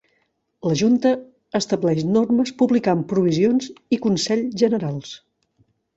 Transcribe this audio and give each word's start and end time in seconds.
La 0.69 0.77
Junta 0.79 1.09
estableix 1.59 2.01
normes 2.15 2.53
publicant 2.63 3.03
provisions 3.13 3.69
i 3.97 4.01
consells 4.07 4.61
generals. 4.63 5.13